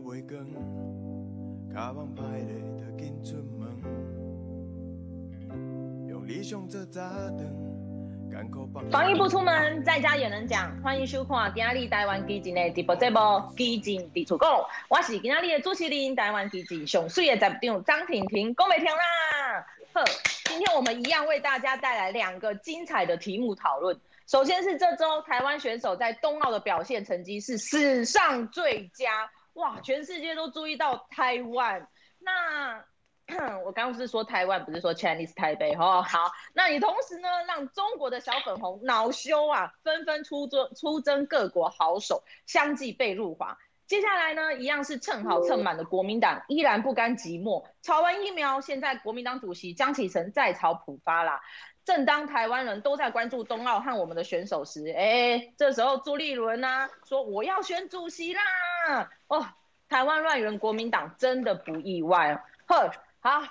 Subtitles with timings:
[0.00, 0.40] 袂光，
[1.74, 3.68] 卡网歹咧，就紧出门。
[6.08, 7.00] 用理想做早
[7.30, 7.68] 灯。
[8.92, 10.72] 防疫不出门，在家也能讲。
[10.82, 13.16] 欢迎收看今日台湾基金的直播节目
[13.56, 14.48] 《基进伫厝讲》，
[14.88, 19.66] 我是今日的主持人，台湾基金上水的站长张婷婷，讲袂停啦。
[19.92, 20.04] 呵，
[20.44, 23.98] 今天我们一样为大家带来两个精彩的题目讨论。
[24.28, 29.28] 首先是这周台湾选手在冬奥的表现成绩是史上最佳，
[29.60, 31.86] 哇，全世界都注意到台湾。
[32.18, 32.84] 那
[33.64, 36.02] 我刚刚是说台湾，不是说 Chinese 台北哦。
[36.02, 43.56] 好，那你同时呢，让中国的小粉红恼羞啊，纷纷出征出征各国好手，相继被入华。
[43.86, 51.40] 接下来呢，一样是蹭好蹭满的国民党依然不甘寂寞，炒完疫苗，现在国民党主席江启臣在炒普发啦。
[51.84, 59.10] 正当台湾人都在关注冬奥和我们的选手时，哎、欸，这时候朱立伦呢说我要选主席啦。
[59.26, 59.44] 哦，
[59.90, 62.90] 台湾乱源国民党真的不意外，呵。
[63.18, 63.42] 好，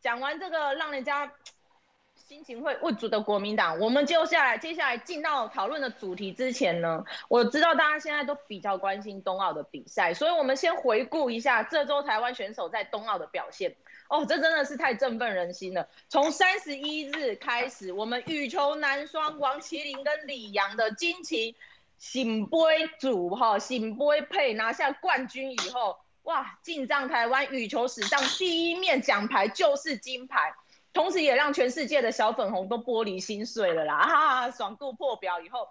[0.00, 1.30] 讲完这个让人家
[2.14, 13.74] 心情会郁卒的国民党，我们就下来接下来进到讨论的主题之前呢，我知道大家现在都比较关心冬奥的比赛，所以我们先回顾一下这周台湾选手在冬奥的表现。
[14.08, 15.86] 哦，这真的是太振奋人心了！
[16.08, 21.54] 从三十一日开始，我们羽球男双王齐麟跟李洋的金旗
[21.98, 22.56] 醒杯
[22.98, 25.96] 组哈醒杯配拿下冠军以后。
[26.24, 26.58] 哇！
[26.62, 30.52] 进账台湾羽球史上第一面奖牌就是金牌，
[30.92, 34.00] 同时也让全世界的小粉红都玻璃心碎了啦！
[34.00, 35.70] 哈哈，爽度破表以后，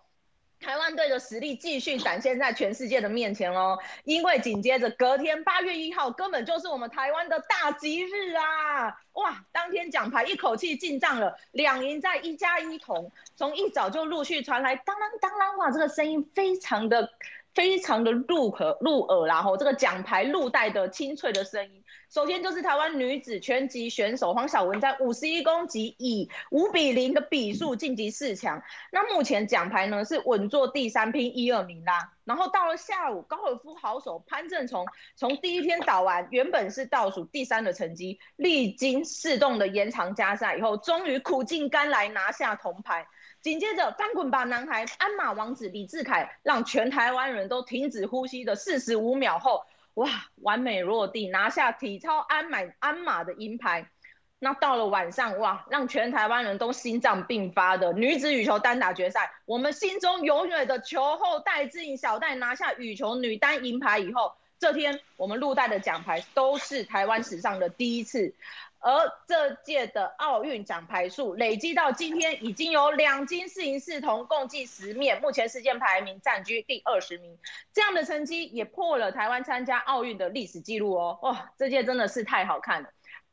[0.60, 3.78] 台湾队的实力继续展现在全世界的面前哦。
[4.04, 9.02] 因为紧接着隔天八月一号，根本就是我们台湾的大吉日啊！
[9.14, 17.12] 哇，当天奖牌一口气进账了，两银在一加一铜，从一早就陆续传来当啷当啷，哇，这个声音非常的。
[17.56, 21.84] 非常的入耳入耳，然后这个奖牌录带的清脆的声音。
[22.10, 28.62] 首先就是台湾女子拳击选手黄晓雯在五十一公斤以五比零的比数晋级四强。
[28.92, 32.14] 那目前奖牌呢是稳坐第三拼一二名啦。
[32.24, 34.86] 然后到了下午，高尔夫好手潘政琮
[35.16, 43.08] 从第一天打完原本是倒数第三的成绩，历经四洞的延长加赛以后，终于苦尽甘来拿下铜牌。
[43.42, 44.86] 紧接着，翻滚吧，男孩！
[44.98, 49.64] 鞍马王子李智凯让全台湾人都停止呼吸的四十五秒后，
[49.98, 53.90] 哇，完美落地，拿下体操鞍马鞍马的银牌。
[54.38, 68.36] 那到了晚上，哇，让全台湾人都心脏病发的女子羽球单打决赛，我们心中永远的球后戴资颖小戴拿下羽球女单银牌以后，这天我们录带的奖牌都是台湾史上的第一次。
[68.80, 77.38] 而这届的奥运奖牌数累积到今天已经有两金四银四铜，共计十面，目前世界排名暂居第二十名。
[77.74, 81.20] 这样的成绩也破了台湾参加奥运的历史记录哦！
[81.24, 82.90] 哇，这届真的是太好看了，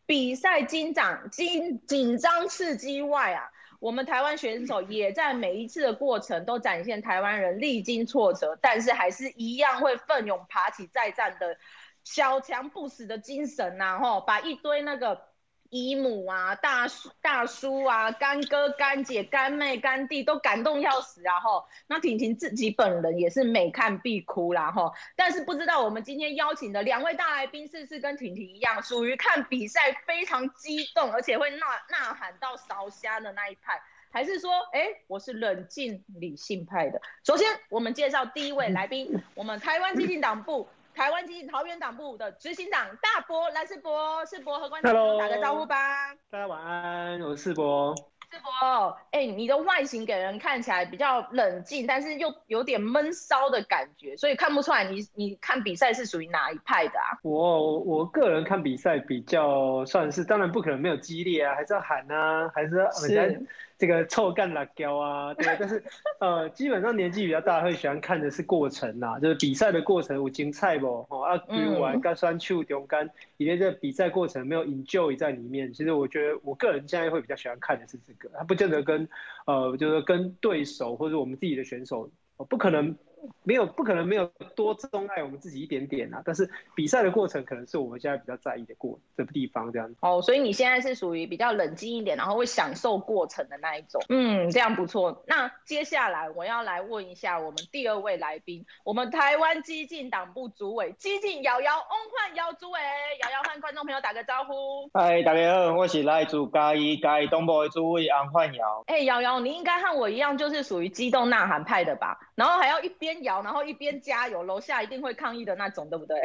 [0.06, 3.50] 比赛紧张、紧紧张刺激外啊，
[3.80, 11.58] 我们台湾选手也在每一次的过程都展现台湾人历经挫折，但是还是一样会奋勇爬起再战的
[12.02, 13.98] 小强不死的精神呐！
[13.98, 15.33] 吼，把一堆那个。
[15.74, 21.40] 姨母啊，大叔、大叔啊，干哥、干姐、干妹、干弟都感动要死啊！
[21.40, 24.70] 吼，那婷婷自己本人也是每看必哭啦！
[24.70, 33.82] 吼，但是不知道我们今天邀请的两位大来宾是不是跟婷婷一样，属于看比赛非常激动，而且会呐呐喊到烧瞎的那一派，
[34.12, 37.02] 还是说，哎、我是冷静理性派的？
[37.24, 40.68] 首先，我们介绍第一位来宾，我们台湾基进党部。
[40.94, 46.14] 台湾基进桃园党部的执行长大波蓝世博，世博和观众打个招呼吧。
[46.30, 47.92] 大家晚安，我是世博。
[48.30, 57.18] 世博，哎、欸，你的外形给人看起来比较冷静，但是又有点闷骚的感觉，所以看不出来你你看比赛是属于哪一派的啊？
[57.22, 63.46] 我我个人看比赛比较算是，当然不可能没有激烈啊，还是要喊啊，还是要是。
[63.76, 65.82] 这个臭干辣椒啊，对，但是
[66.20, 71.06] 呃，基本上年纪比较大会喜欢看的是过程呐，就是比赛的过程有精彩不？
[71.10, 75.72] 哦啊，比如玩干酸球、丢干，以为这个比赛过程没有 enjoy 在里面。
[75.72, 79.08] 其实我觉得我个人现在会比较喜欢看的是这个，它不见得跟
[79.46, 82.10] 呃，就是跟对手或者我们自己的选手，
[82.48, 82.96] 不可能。
[83.42, 86.22] 没有，不可能没有多钟爱我们自己一点点啊！
[86.24, 89.96] 但是比赛的过程可能是我们现在比较在意的过这个地方这样子。
[90.00, 94.02] 哦，所以你现在是属于比较冷静一点，然后会享受过程的那一种。
[94.08, 95.24] 嗯，这样不错。
[95.26, 102.80] 那接下来我要来问一下我们第二位来宾，我们台湾激进党部主委激进瑶瑶翁焕瑶主委，
[103.22, 104.90] 瑶瑶和观众朋友打个招呼。
[104.92, 108.84] 嗨，大家好，我是来自嘉义嘉义东部的主委翁焕瑶。
[108.86, 112.18] 哎，瑶瑶，你应该和我一样，就是属于激动呐喊派的吧？
[112.34, 113.13] 然后还要一边。
[113.14, 116.18] 边摇，然后一边加油，楼下一定会抗议的那种，对不对？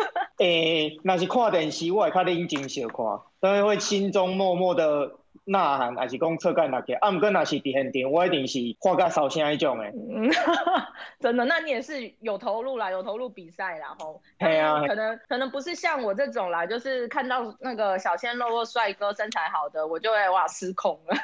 [0.38, 2.96] 诶、欸，那是看电视，我会较认真小看，
[3.40, 5.12] 所以会心中默默的。
[5.48, 9.92] 呐喊还是讲侧干那个，啊，毋过那是伫现场，我一定是看甲烧声迄种诶。
[9.94, 10.28] 嗯，
[11.20, 14.20] 真的，那你也是有投入啦，有投入比赛啦，吼。
[14.40, 14.84] 对啊。
[14.88, 21.14] 可能可能不是像我这种啦，就是看到那个小鲜肉或帅哥身材好的，我就会哇失控了。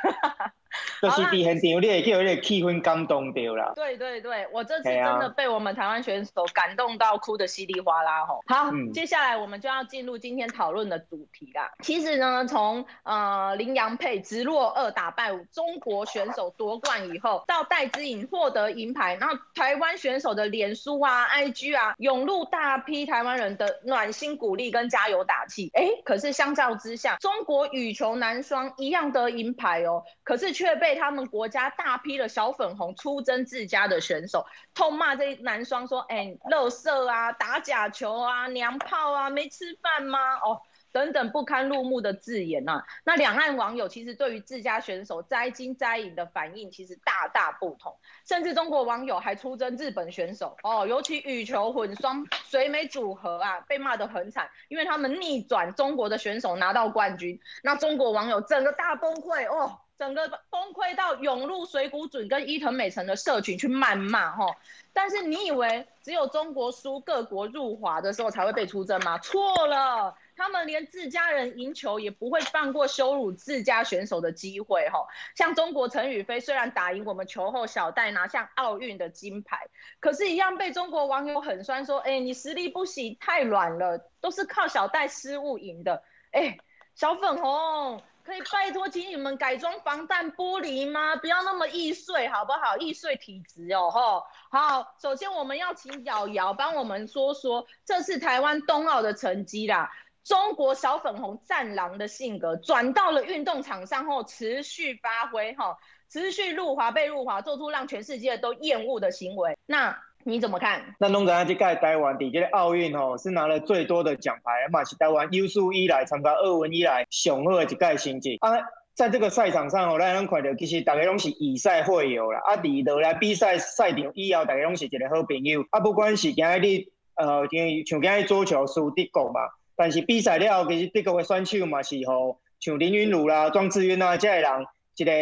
[1.03, 3.73] 就是伫现场，你会叫迄个气氛感动到啦。
[3.75, 8.41] 对对对，我这次真的被我们台湾选手感动到哭的稀里哗啦吼。
[8.47, 11.71] 好，嗯、接下来我们就要进入今天讨论的主题啦。
[11.81, 25.71] 其实呢，从呃林洋配直落二打败中国选手夺冠以后，到戴资颖获得银牌，然后台湾选手的脸书啊、IG 啊涌入大批台湾人的暖心鼓励跟加油打气。
[25.75, 40.62] 哎，可是相较之下，中国羽球男双一样得银牌哦，可是却却被他们国家大批的小粉红出征自家的选手，痛骂这男双说：“哎，垃圾啊，打假球啊，娘炮啊，没吃饭吗？”哦，
[40.93, 42.85] 等等不堪入目的字眼呐、啊。
[43.03, 59.81] 那两岸网友其实对于自家选手摘金摘银的反应其实大大不同，甚至中国网友还出征日本选手哦，尤其羽球混双水美组合啊，被骂得很惨，因为他们逆转中国的选手拿到冠军，那中国网友整个大崩溃哦。
[60.03, 64.57] 整个崩溃到涌入水谷隼跟伊藤美诚的社群去谩骂哈，
[64.93, 69.17] 但是你以为只有中国输各国入华的时候才会被出征吗？
[69.19, 75.07] 错了，他们连自家人赢球也不会放过羞辱自家选手的机会哈。
[75.37, 79.69] 像中国陈雨菲虽然打赢我们球后小戴拿下奥运的金牌，
[80.01, 86.03] 可是，一样被中国网友狠酸说，哎，你实力不行，太软了，都是靠小戴失误赢的。
[86.33, 86.59] 哎，
[86.97, 88.03] 小粉红。
[88.25, 91.17] 可以拜托，请你们改装防弹玻璃吗？
[91.17, 92.77] 不要那么易碎，好不好？
[92.77, 94.25] 易碎体质哦，吼。
[94.51, 99.91] 好，首先我们要请瑶瑶帮我们说说，这次台湾冬奥的成绩啦。
[100.25, 105.79] 中国小粉红战狼的性格转到了运动场上后，持续发挥，哈，
[106.09, 109.59] 持续入华被入华，做出让全世界都厌恶的行为。
[109.67, 110.01] 那。
[110.25, 110.81] 你怎么看？
[111.01, 118.37] 那拢知影这届台湾伫这个奥运吼是拿了最多的奖牌，嘛是台湾有史以来参加奥运以来上好的一届成绩。
[118.41, 118.51] 啊，
[118.95, 122.41] 在这个赛场上吼，咱咱看到其实大家拢是以赛会友啦。
[122.45, 125.65] 啊，离落来比赛赛场以后，大家拢是一个好朋友。
[125.71, 126.87] 啊，不管是今日
[127.17, 129.41] 呃，像今日桌球输德国嘛，
[129.75, 134.51] 但是比赛了后，其实德国的选手嘛是吼，像林云儒啦、庄智渊啊这些人
[134.97, 135.13] 一个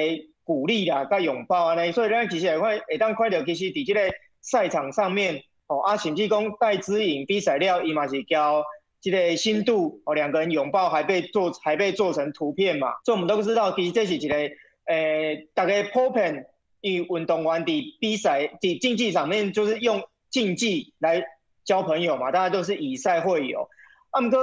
[0.44, 4.14] 鼓励啦、甲拥抱安尼，所以咱其实会会当看到，其实伫这个。
[4.42, 8.64] 赛场上面，哦啊，甚至讲戴资颖比赛了，伊嘛是交
[9.00, 14.56] 这个新度，哦，两个人拥抱还被做还被做成图片嘛，所以我们都知道，其实这是一个，诶、
[14.87, 16.46] 呃，大概普遍
[16.81, 21.22] 与运动员的比赛的竞技场面，就是用竞技来
[21.64, 23.69] 交朋友嘛，大家都是以赛会友。
[24.10, 24.38] 啊，毋过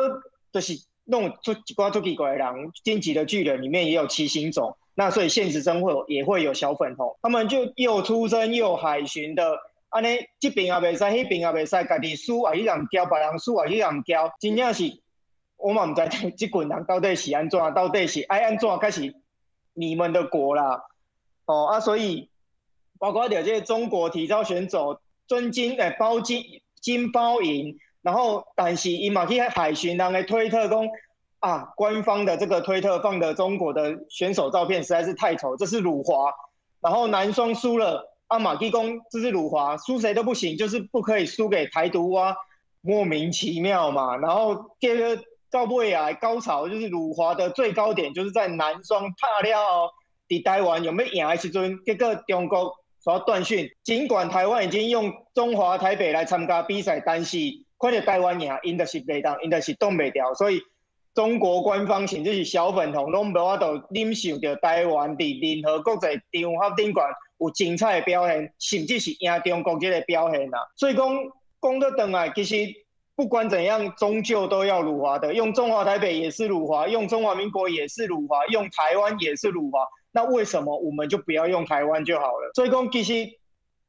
[0.51, 0.73] 就是
[1.05, 9.57] 弄出一挂出奇怪的人，进击的巨人里面也有七星种，那所以现实生活也会有小粉红，他们就又出征又海巡的。
[9.89, 10.07] 安尼，
[10.39, 15.01] 这边也袂使，迄边也袂使，家己输啊去人骄，别人输啊去人骄，真正是，
[15.55, 19.15] 我嘛毋知即群人到底是安怎，到底是爱安怎开始
[19.73, 20.83] 你们的国啦，
[21.45, 22.29] 哦啊，所以
[22.99, 26.43] 包括了这些中国体操选手，尊金诶包金
[26.81, 30.85] 金包银，然后但是伊嘛去海巡人诶推特讲
[31.39, 36.33] 啊，官方的这个推特放的中国的选手照片实在是太丑，这是辱华，
[36.81, 38.16] 然后男双输了。
[38.27, 42.35] 阿马基公，这是辱华，输谁都不行，就是不可以输给台独啊，
[42.81, 44.17] 莫名其妙嘛。
[44.17, 49.89] 然后这个到尾啊，高潮就是辱华的最高点，就是在南双拍了，
[50.27, 53.69] 在台湾有没有赢的时阵，结果中国说断讯。
[53.85, 57.37] 尽管台湾已经用中华台北来参加比赛，但是
[57.79, 60.59] 看到台湾赢，因的是袂当，因的是挡袂掉，所以
[61.13, 67.09] 中国官方甚至是小粉红拢无法度忍受到台湾伫任何国际场合顶管。
[67.39, 70.59] 有精彩的表现，甚至是赢中国这个表现啦。
[70.75, 71.07] 所以讲
[71.61, 72.55] 讲到转来，其实
[73.15, 75.33] 不管怎样，终究都要辱华的。
[75.33, 79.79] 用中华台北也是辱华，用中华民国也是辱华，用台湾也是辱华。
[80.11, 82.51] 那为什么我们就不要用台湾就好了？
[82.55, 83.13] 所以讲其实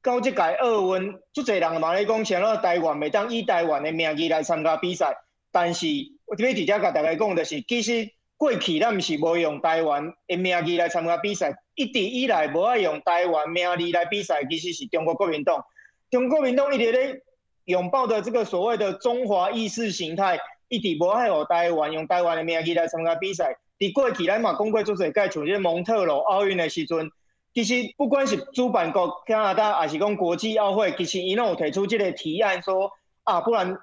[0.02, 5.16] 到这届奥运，足侪人嘛咧讲，像那台湾每当以台湾的名义来参加比赛，
[5.52, 5.86] 但是
[6.26, 8.10] 我这边直接甲大家讲的是，其实。
[8.38, 15.64] 过去咱毋是无用台湾的名义来参加比赛，一直以来无爱用台湾名义来比赛，其实是中国国民党。
[16.10, 17.22] 中国国民党一直咧
[17.66, 23.56] 拥抱的这个所谓的中华意识形态，一直无爱用台湾用台湾的名义来参加比赛。
[23.78, 27.12] 伫过去咱嘛讲过做侪届，像这蒙特罗奥运的时阵，
[27.54, 32.90] 其实不管是主办国加拿大，还是讲国际奥会，其实伊拢有提出这个提案说，
[33.22, 33.78] 啊，不然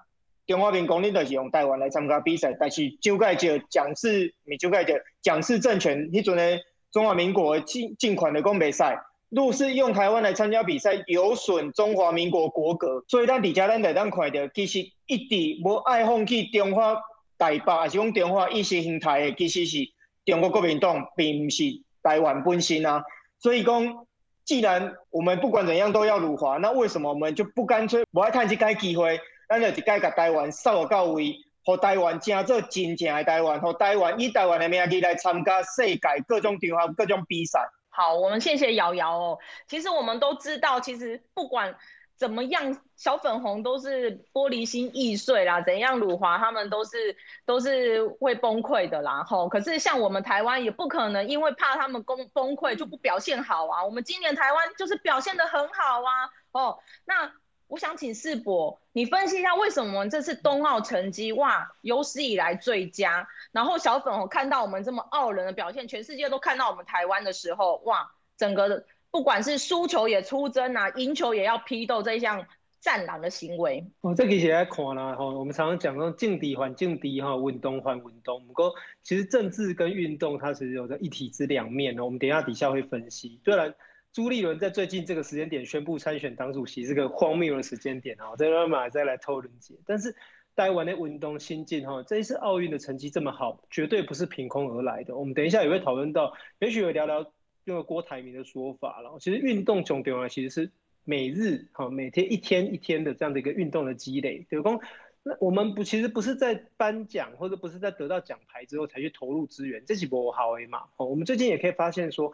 [0.45, 6.59] 中华民国你就是用台湾来参加比赛，但是就盖着蒋氏，咪就盖着蒋氏政权迄阵的
[6.95, 8.97] 中华民国进进款的公比赛，
[9.27, 16.95] 若是用台湾来参加比赛，有损中华民国国格，所以咱底下咱得当看到，其实一直无爱放弃中华
[17.37, 19.79] 台北，还是讲中华意识形态的，其实是
[20.23, 21.63] 中国国民党，并不是
[22.01, 23.03] 台湾本身啊。
[23.39, 24.07] 所以讲，
[24.45, 31.35] 既然我们不管怎样都要辱华，那为什么我们就不干脆不爱趁这个机会，咱就直接把台湾扫到位，
[31.65, 37.59] 和台湾成做真正的台湾，和台湾以台湾的名义来参加世界各种场合、各种比赛。
[37.89, 39.39] 好，我们谢谢瑶瑶哦。
[39.67, 41.75] 其实我们都知道，其实不管。
[42.17, 42.79] 怎么样？
[42.95, 47.13] 小粉红都是玻璃心易碎啦，怎样辱华他们都是
[47.45, 49.21] 都是会崩溃的啦。
[49.25, 53.83] 吼，可是像我们台湾也不可能因为怕他们崩崩溃就不表现好啊。
[53.83, 56.29] 我们今年台湾就是表现得很好啊。
[56.53, 57.33] 哦，那
[57.75, 63.27] 我想请世博，你分析一下为什么我们这次冬奥成绩哇有史以来最佳？
[63.51, 68.85] 然后小粉红看到我们这么傲人的表现，全世界都看到我们台湾的时候，哇，整个。
[69.11, 72.45] 不管是输球也出征啊，赢球也要批斗这一项
[72.81, 73.85] 战狼的行为。
[74.01, 78.45] 哦，这其实来看啦，哈，我们常常讲说政治还政治哈，稳东还运动。
[78.47, 81.97] 不过其实政治跟运动它是有着一体之两面。
[81.99, 83.39] 我们等一下底下会分析。
[83.43, 83.73] 虽然
[84.15, 89.75] 朱立伦在最近这个时间点宣布参选党主席，这个荒谬的时间点啊，这个马再来讨论解。
[89.85, 90.15] 但是
[90.55, 95.17] 台湾的运动新进哈，这一次奥运的成绩这么好，绝对不是凭空而来的。
[95.17, 97.29] 我们等一下也会讨论到，也许会聊聊。
[97.65, 100.71] 用郭台铭的说法了，其实运动重点啊，其实是
[101.03, 104.45] 每日哈，每天一天一天的这样的一个运动的积累。
[104.47, 104.79] 比如说，
[105.23, 110.83] 那我们不其实不是在颁奖或者不是在得到奖牌之后才去投入资源，这是不好诶嘛。
[110.95, 112.31] 哦，我们最近也可以发现说，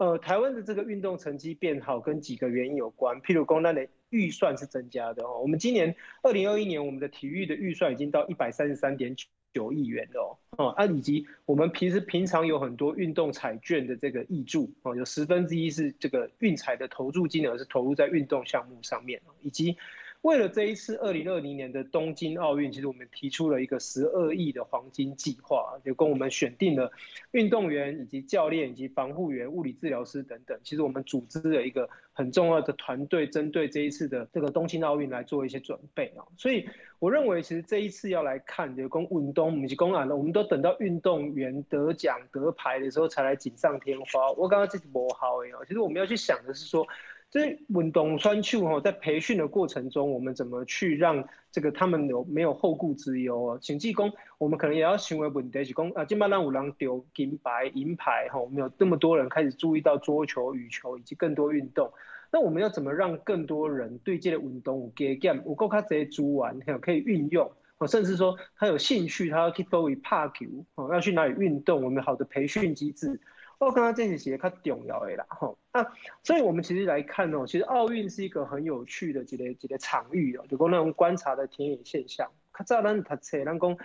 [0.00, 3.20] 呃，台湾的这个运动成绩变好跟几个原因有关。
[3.20, 5.38] 譬如公单的预算是增加的哦。
[5.42, 9.26] 我们今年二零二一年我们的体育的预算已经到一百三十三点九。
[9.74, 19.76] 亿元哦，哦啊，以及我们平时平常有很多运动彩券的这个挹注哦，有十分之一是这个运彩的投注金额是投入在运动项目上面，以及。
[20.22, 26.92] 为了这一次二零二零年的东京奥运，其实我们提出了一个十二亿的黄金计划，就跟我们选定了
[27.30, 30.60] 运动员以及教练以及防护员、物理治疗师等等。
[30.62, 36.22] 其实我们组织了一个很重要的团队，针对这一次的这个东京奥运来做一些准备啊。
[36.36, 44.30] 所以我认为，其实这一次要来看就跟运动，以及公安了，我们都等到运动员得奖得牌的时候才来锦上添花。
[44.32, 46.86] 我刚刚这是不好哎哦，其实我们要去想的是说。
[47.30, 53.58] 这运动选手哈，在培训的过程中，我们怎么去让这个他们有没有后顾之忧啊？
[53.62, 61.92] 请记功，我们可能也要行为问题是讲啊，今麦让五郎丢金牌银牌哈，我们有这么多人开始注意到桌球、羽球以及更多运动，
[62.32, 67.48] 那我们要怎么让更多人对这个运动有加减，有够他这些猪玩，可以运用，
[67.86, 73.20] 甚至说他有兴趣，他要去多位拍球，要去哪里运动，我们好的培训机制。
[73.66, 75.86] 我刚刚这些是较重要的啦，吼啊，
[76.24, 82.30] 所以我们其实来看哦，其实奥运是一个很有趣的几个几个场域哦，就讲那种观察的田野现象。
[82.58, 83.76] 较早咱读册，咱讲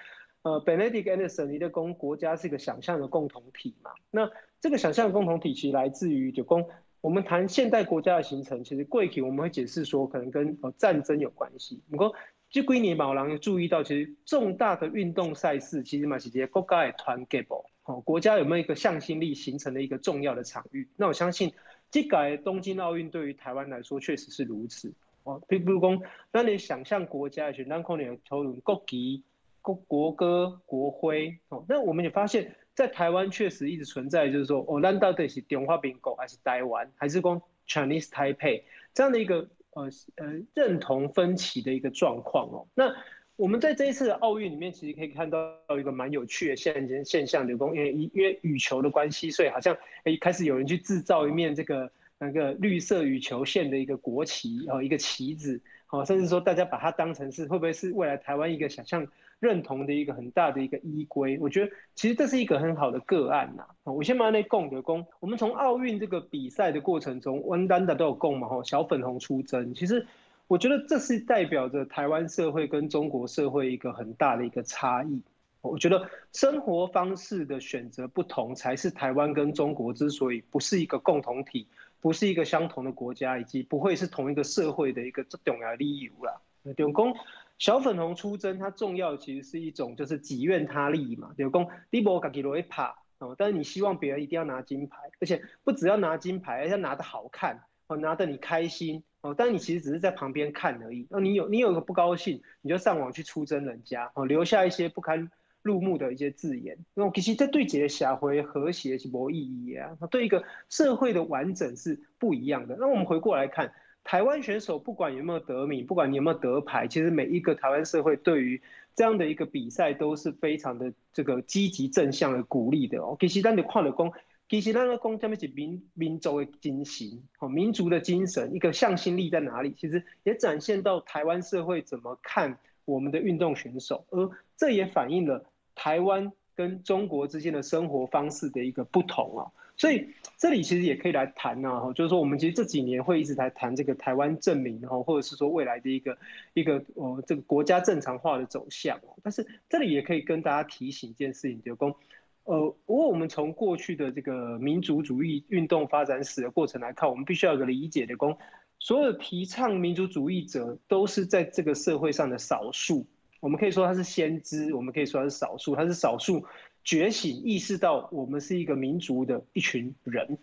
[0.44, 3.91] 呃，Benedict Anderson 你的讲国家是一个想象的共同体嘛。
[4.12, 6.65] 那这个想象的共同体其实来自于就讲
[7.01, 11.84] 我们谈现代国家的形成，其实过去我们会解释说可能跟呃战争有关系。
[11.91, 12.15] 不过
[12.50, 17.66] 这几年嘛，有人注意到，其实重大的运动赛事其实嘛是这些国家的团结不？
[17.84, 20.88] 哦，国家有没有一个向心力形成的一个重要的场域？
[20.96, 21.54] 那我相信，
[21.92, 24.94] 这改东京奥运对于台湾来说确实是如此。
[25.24, 29.24] 哦，比如说，当你想象国家去当空点投入国旗、
[29.62, 31.38] 国国歌、国徽。
[31.50, 39.84] 哦，那我们也发现，在台湾确实一直存在，就是说，哦，难道这是中华民国还是台湾，还是讲 Chinese Taipei 这样的一个呃
[40.15, 42.67] 呃认同分歧的一个状况哦？
[42.74, 42.96] 那。
[43.38, 45.38] 我们在这一次奥运里面，其实可以看到
[45.77, 59.08] 一个蛮有趣的现现象，刘工，因为因为羽球的关系，所以好像诶开始有人去制造一面这个那个绿色羽球线的一个国旗哦，一个旗子好，甚至说大家把它当成是会不会是未来台湾一个想象
[59.39, 61.38] 认同的一个很大的一个依归？
[61.39, 63.65] 我觉得其实这是一个很好的个案呐。
[63.84, 70.06] 我先把那供的供，我们从奥运这个比赛的过程中，温丹的都有供嘛，吼，小粉红出征，其实。
[70.48, 75.20] 我觉得这是代表着台湾社会跟中国社会一个很大的一个差异。
[75.62, 81.65] 我觉得生活方式的选择不同，才是台湾跟中国之所以不是一个共同体，
[82.02, 86.42] 不是一个相同的国家，以及不会是同一个社会的一个重要理由啦。
[86.78, 87.16] 刘工
[87.60, 91.32] 小粉红出征，它重要其实是一种就是己愿他利嘛。
[91.38, 99.36] 刘工你无自己落去拍，哦，但是你希望别人一定要拿金牌，而且不只要拿金牌，而且拿得好看哦，拿得你开心哦。
[99.38, 101.08] 但你其实只是在旁边看而已。
[101.12, 105.30] 那你有你有个不高兴，你就上网去出征人家哦，留下一些不堪
[105.65, 106.77] 入目的一些字眼。
[106.93, 112.77] 那其实这对这个社会和谐是没意义啊，对一个社会的完整是不一样的。
[112.79, 118.62] 那我们回过来看，台湾选手不管有没有得名，不管你有没有得牌，其实每一个台湾社会对于
[118.95, 123.17] 这样的一个比赛都是非常的这个积极正向的鼓励的哦。
[123.19, 124.12] 其实咱的看了讲，
[124.48, 129.74] 其实咱的讲下面是民民族的精神，哦，民族的精神，一个向心力在哪里？
[129.75, 135.43] 其实也展现到台湾社会怎么看我们的运动选手，而这也反映了
[135.75, 139.51] 台湾跟中国之间的生活方式的一个不同啊。
[139.77, 146.17] 所以这里其实也可以来谈呐，就是说我们其实这几年会一直在谈这个台湾证明，然后或者是说未来的一个
[146.53, 148.98] 一个呃这个国家正常化的走向。
[149.22, 152.00] 但是这里也可以跟大家提醒一件事情，就是说，
[152.46, 158.38] 呃，如果我们从过去的这个民族主义运动发展史的过程来看，我们必须要有个理解的，说
[158.79, 163.05] 所有提倡民族主义者都是在这个社会上的少数。
[163.46, 166.44] 我们可以说他是先知，我们可以说他是少数，他是少数。
[166.84, 170.40] 觉醒，意识到我们是一个民族的一群人。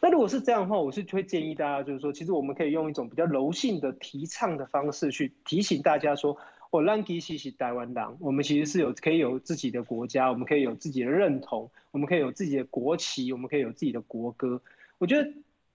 [0.00, 6.34] 那如果是这样的话，我是会建议大家，就是说，其实我们可以用一种比较柔性的提倡的方式去提醒大家说，
[6.70, 14.62] 我让其实是台湾人，我们其实是有可以有自己的国家，我们可以有自己的认同，我们可以有自己的国旗，我们可以有自己的国歌。
[14.96, 15.30] 我觉得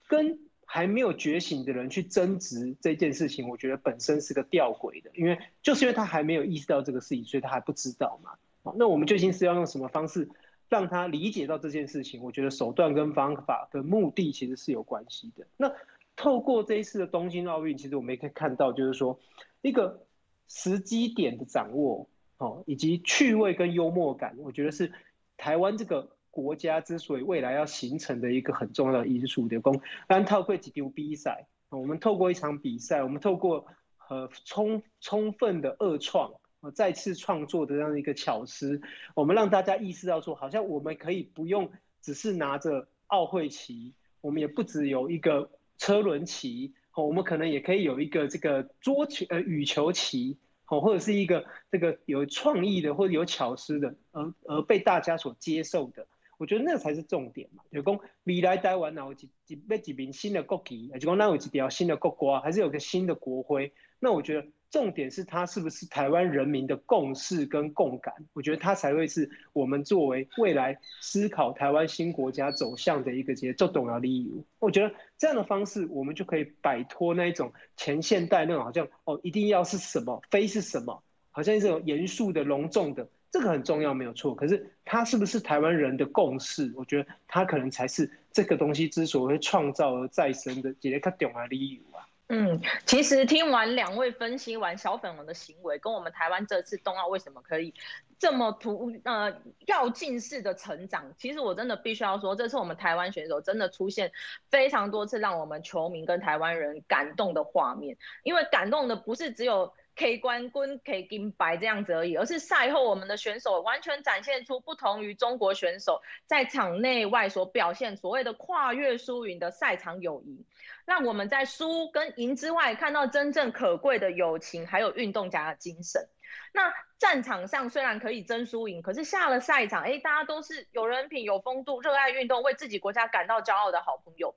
[0.08, 0.36] 跟
[0.74, 8.30] 还没有觉醒的人去争执这件事情，我觉得本身是个吊诡的，因为就是因为他还没有意识到这个事情，所以他还不知道嘛。
[8.74, 10.30] 那我们究竟是要用什么方式
[10.70, 12.22] 让他理解到这件事情？
[12.22, 15.46] 我觉得手段跟方法跟目的其实是有关系的。
[15.58, 15.70] 那
[16.16, 19.20] 透过这一次的东京奥运，其实我们也可以看到，就是说
[19.60, 20.06] 一个
[20.48, 24.90] 时机点的掌握，哦，以及趣味跟幽默感，我觉得是
[25.36, 29.60] 台湾这个国家之所以未来要形成的一个很重要的因素的。
[29.60, 33.66] 功，但透过几场比赛，我们透过一场比赛，我们透过
[34.08, 36.32] 呃充充分的二创。
[36.76, 38.80] 再次创作的这样一个巧思，
[39.16, 56.06] 我们让大家意识到说，好像我们可以不用只是拿着奥会旗，我们也不只有一个车轮旗，哦我们可能也可以有一个这个桌球呃羽球旗，哦或者是一个这个有创意的或者有巧思的，而而被大家所接受的，
[56.42, 57.62] 我觉得那才是重点嘛。
[57.72, 64.46] 就讲未来台湾哪有几几要几名新的国旗，就讲哪有几条新的国歌，还是有个新的国徽，那我觉得。
[64.72, 68.14] 重点是它是不是台湾人民的共识跟共感？
[68.32, 74.32] 我觉得它才会是我们作为未来思考台湾新国家走向的一个节奏重要理由。
[74.60, 81.02] 我觉得这样的方式，我们就可以摆脱那一种前现代那种好像哦一定要是什么非是什么，
[81.32, 84.34] 好像这种严肃的隆重的，这个很重要没有错。
[84.34, 86.70] 可是它是不是台湾人的共识？
[86.76, 92.06] 我觉得它可能才是这个东西之所以会创造而再生的一个重要理由啊。
[92.28, 97.74] 嗯，其实听完两位分析完小粉红的行为，跟我们台湾这次冬奥为什么可以
[98.18, 99.30] 这么突呃
[99.66, 104.12] 跃进式的成长，其实我真的必须要说，这次我们台湾选手真的出现
[104.50, 109.72] 非常多次让我们球迷跟台湾人感动的画面，因为感动的不是只有。
[109.94, 120.46] K 冠军 K 金牌这样子而已，而是赛后我们的选手完全展现出不同于中国选手在场内外所表现所谓的跨越输赢的赛场友谊，
[120.86, 126.08] 让我们在输跟赢之外看到真正可贵的友情，还有运动家的精神。
[126.54, 134.34] 那战场上虽然可以争输赢，可是下了赛场，哎，大家都是有人品、有风度、热爱运动、为自己国家感到骄傲的好朋友。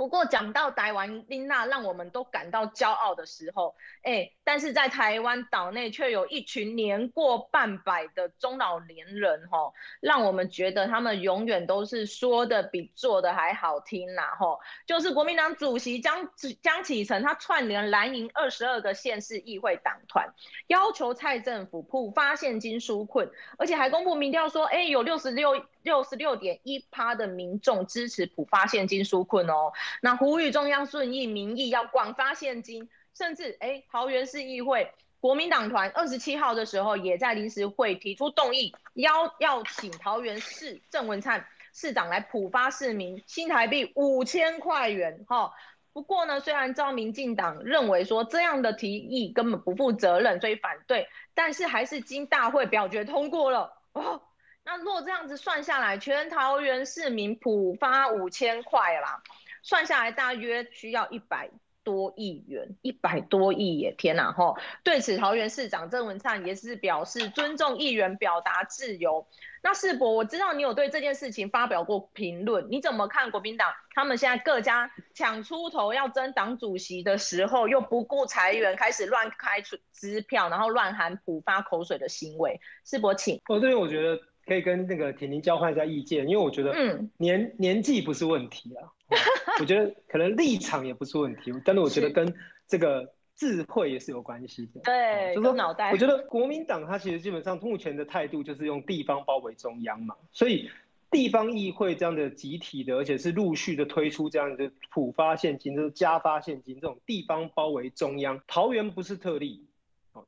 [0.00, 16.30] 不过讲到台湾琳娜，让我们都感到骄傲的时候，哎，但是在台湾岛内却有一群年过半百的中老年人，吼，让我们觉得他们永远都是说的比做的还好听啦，吼，就是国民党主席江
[16.62, 20.32] 江启臣，他串联蓝营二十二个县市议会党团，
[20.66, 25.62] 要求蔡政府普发现金纾困，而且还公布民调说，哎，有六十六。
[25.82, 45.52] 六十六点一趴的民众支持普发现金纾困哦，那呼吁中央顺应民意，要广发现金，甚至哎，桃园市议会国民党团二十七号的时候，也在临时会提出动议，邀要请桃园市郑文灿市长来普发市民新台币五千块元哈。
[45.92, 54.22] 不过呢，虽然照民进党认为说这样的提议根本不负责任，所以反对，但是还是经大会表决通过了哦。
[54.64, 59.22] 那若这样子算下来，全桃园市民普发五千块啦，
[59.62, 61.50] 算下来大约需要一百
[61.82, 63.94] 多亿元，一百多亿耶！
[63.96, 64.56] 天哪，吼！
[64.84, 69.26] 对此，桃园市长郑文灿也是表示尊重议员表达自由。
[69.62, 82.60] 那世博，我知道你有对这件事情发表过评论，你怎么看国民党他们现在各家抢出头要争党主席的时候，又不顾财源，开始乱开支票，然后乱喊普发口水的行为？
[82.84, 83.40] 世博，请。
[83.48, 84.20] 哦，对，我觉得
[84.50, 86.72] 可以跟那个婷婷交换一下意见，因为我觉得
[87.18, 88.90] 年，嗯，年纪不是问题啊。
[89.60, 92.34] 我觉得可能立场也不是问题，但是我觉得跟
[92.66, 94.80] 这个智慧也是有关系的。
[94.82, 95.92] 对，就是说脑袋。
[95.92, 100.68] 我觉得国民党它其实基本上目前的态度就是用地方包围中央嘛，所以
[101.12, 109.64] 地方议会这样的集体的，而且是陆续的推出这样的普发现金，就是加发现金这种地方包围中央，桃园不是特例。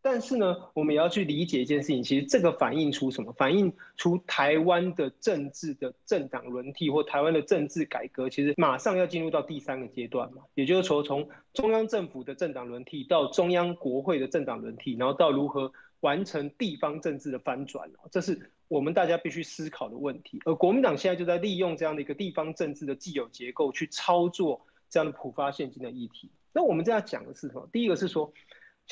[0.01, 3.33] 但是呢，我们也要去理解一件事情，其实这个反映出什么？
[3.33, 10.43] 反映出台湾的政治的政党轮替，或台湾的政治改革，其实马上要进入到第三个阶段嘛。
[10.55, 20.41] 也就是说，从中央政府的政党轮替到中央国会的政党轮替，然后到如何完成地方政治的翻转，这是我们大家必须思考的问题。
[20.45, 26.31] 而国民党现在就在利用这样的一个地方政治的既有结构，去操作这样的普发现金的议题。
[26.53, 27.69] 那我们这样讲的是什么？
[27.73, 28.33] 第一个是说。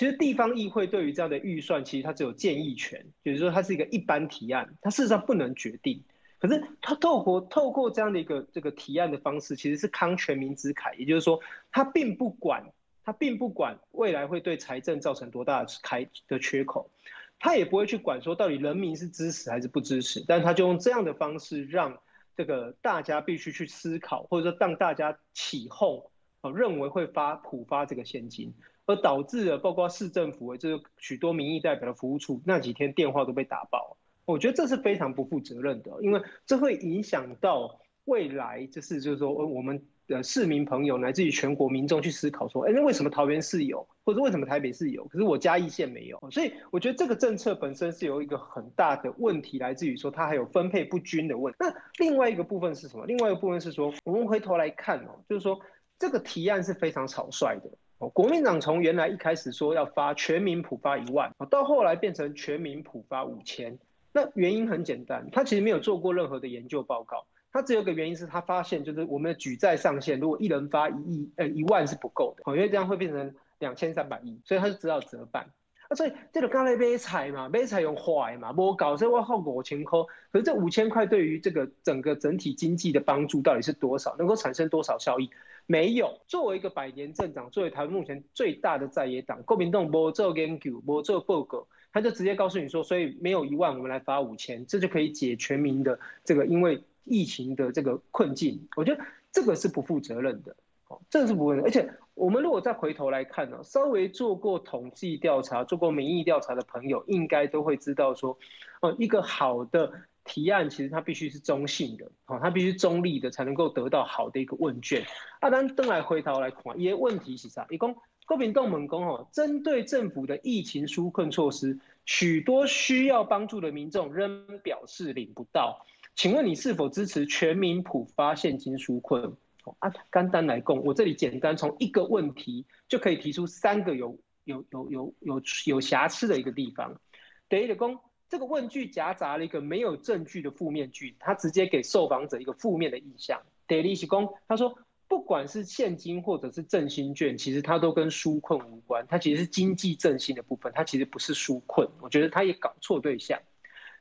[0.00, 6.02] 其实地方议会对于这样的预算，其实它只有建议权，也就是说它是一个一般提案，它事实上不能决定。
[6.38, 11.38] 可是它透过透过这样的一个这个提案的方式，其实是慷全民之慨，也就是说，
[11.70, 12.64] 它并不管
[13.04, 16.90] 它并不管未来会对财政造成多大的开的缺口，
[17.38, 21.98] 它也不会去管说到底人民是支持还是不支持，但是它就用这样的方式让
[22.34, 26.10] 这个大家必须去思考，或者说让大家起哄
[26.40, 28.54] 啊，认为会发普发这个现金。
[28.90, 33.96] 而导致了，包括市政府，就是许多民意代表的服务处那几天电话都被打爆。
[34.26, 46.18] 我觉得这是非常不负责任的，因为这会影响到未来，就是就是说，我们的市民朋友乃至于全国民众去思考说，哎，那为什么桃园市有，或者为什么台北市有，可是我嘉义县没有？
[46.30, 51.56] 所以我觉得这个政策本身是有一个很大的问题，来自于说它还有分配不均的问题。
[51.58, 53.06] 那另外一个部分是什么？
[53.06, 55.58] 另外一个部分是说，我们回头来看哦，就是说
[55.98, 57.70] 这个提案是非常草率的。
[58.08, 63.78] 国民党从原来一开始说要发全民普发一万，到后来变成全民普发五千。
[64.12, 75.48] 那原因很简单，他其实没有做过任何的研究报告，他只有个原因是他发现，就是我们的举债上限，如果一人发一亿，呃一万是不够的，因为这样会变成两千三百亿，所以他就只好折半。
[75.88, 80.00] 啊，所以这个刚才买菜嘛，买菜用坏嘛，无搞，所以我耗五千块。
[80.32, 84.16] 可是这五千块对于这个整个整体经济的帮助到底是多少？
[84.16, 85.30] 能够产生多少效益？
[85.70, 98.66] 没有，作为一个百年政党，作为台湾目前最大的在野党，国民党没做研究，没做报告，他就直接告诉你说，所以没有一万，我们来发五千，这就可以解全民的这个因为疫情的这个困境。
[98.74, 100.56] 我觉得这个是不负责任的，
[100.88, 101.64] 哦，这个是不负责任。
[101.64, 108.36] 而且我们如果再回头来看呢，稍微做过统计调查、做过民意调查的朋友，应该都会知道说，
[108.80, 109.92] 哦，一个好的。
[110.32, 115.04] 提案其实它必须是中性的，哦，它必须中立的，才能够得到好的一个问卷。
[115.40, 117.66] 啊，咱登来回头来看，伊个问题是啥？
[117.68, 117.92] 伊讲
[118.26, 125.84] 国民党问讲哦，针对政府的疫情纾困措施，许多需要帮助的民众仍表示领不到。
[126.14, 129.36] 请问你是否支持全民普发现金纾困？
[129.80, 137.00] 啊，简单来讲，我这里简单从一个问题就可以提出三个有有有有有有瑕疵的一个地方。
[137.48, 137.98] 第一个讲。
[138.30, 143.42] 这个问句夹杂了一个没有证据的负面句，他直接给受访者一个负面的印象。
[143.66, 151.88] 德利西公他说，不管是现金或者是振兴券，其实它都跟纾困无关，它其实是经济振兴的部分，它其实不是纾困。
[152.00, 153.36] 我觉得他也搞错对象。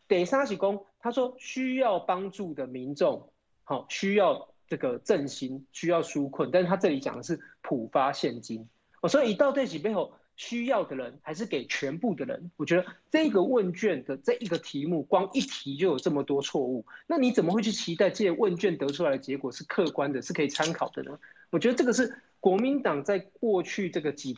[0.07, 3.31] 德沙西公他说，需要帮助的民众，
[3.63, 8.69] 好需要这个振兴，需要纾困，但是他这里讲的是普发现金。
[9.01, 10.13] 我，所以到这几背后。
[10.39, 12.49] 需要的人还是给全部的人？
[12.55, 21.19] 我觉得这个问卷的这一个题目，光一题就有这么多错误，那你怎么会去期待这些问卷得出来的结果是客观的，是可以参考的呢？
[21.49, 24.37] 我觉得这个是国民党在过去这个几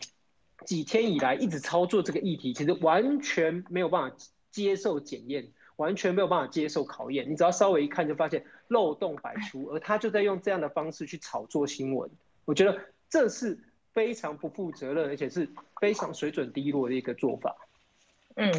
[0.65, 4.17] 几天以来一直操作这个议题，其实完全没有办法
[4.49, 7.29] 接受检验，完全没有办法接受考验。
[7.29, 12.09] 你只要稍微一看就发现漏洞百出，而他就在用这样的方式去炒作新闻。
[12.45, 13.59] 我觉得这是。
[13.93, 15.49] 非常不负责任，而且是
[15.79, 17.55] 非常水准低落的一个做法。
[18.35, 18.49] 嗯，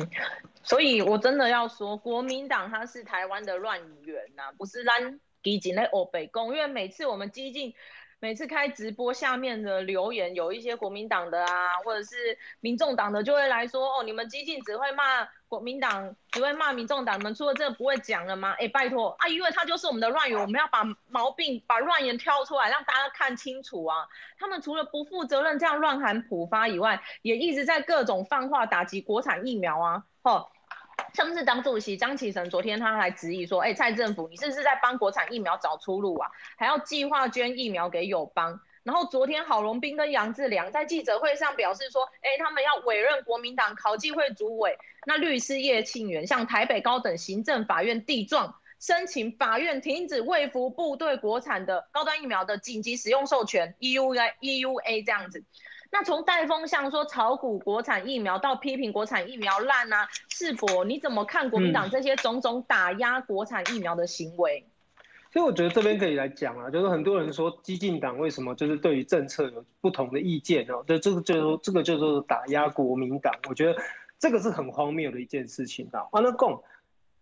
[0.62, 6.54] 所以我真的要说，国民党他是台湾的乱源呐，不是咱基进的欧北共。
[6.54, 7.72] 因为每次我们激进
[8.20, 18.52] 每次开直播，下面的留言有一些国民党的啊，或者是民众党的，就会来说哦，你们激进只会骂国民党只会骂民众党，你们除了这个不会讲了吗？
[18.52, 24.08] 哎、欸，拜托啊，因为他就是我们的乱源，我们要把毛病、把乱源挑出来，让大家看清楚啊。
[24.38, 30.04] 他们除了不负责任这样乱喊普发以外，也一直在各种放话打击国产疫苗啊。
[30.22, 30.48] 哦，
[31.12, 36.30] 像是党主席张启臣昨天他还质疑说，哎、欸，蔡政府你是不是在帮国产疫苗找出路啊？
[36.56, 38.58] 还要计划捐疫苗给友邦。
[38.84, 55.44] 然后昨天郝龙斌跟杨志良在记者会上表示说，哎，他们要委任国民党考纪会主委，那律师叶庆元向台北高等行政法院递状，申请法院停止卫福部对国产的高端疫苗的紧急使用授权 EUA EUA 这样子。
[55.94, 64.66] 那从带风向说炒股国产疫苗到批评国产疫苗烂啊，是否你怎么看国民党这些种种打压国产疫苗的行为？
[65.32, 73.80] 所以我觉得这边可以来讲啊，就是很多人说激进党为什么就是对于政策有不同的意见哦，这这个就是说这个就是打压国民党，我觉得
[74.18, 76.06] 这个是很荒谬的一件事情啊。
[76.12, 76.62] 完了，共